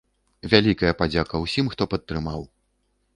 [0.53, 2.41] Вялізная падзяка ўсім, хто падтрымаў!